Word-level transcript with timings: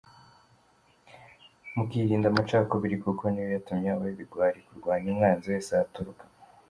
Mukirinda 1.75 2.27
amacakubiri 2.29 2.95
kuko 3.05 3.23
niyo 3.29 3.49
yatumye 3.55 3.87
habaho 3.91 4.11
ibigwari, 4.13 4.59
kurwanya 4.67 5.07
umwanzi 5.13 5.45
wese 5.53 5.69
aho 5.71 5.81
yaturuka 5.83 6.23
hose. 6.29 6.47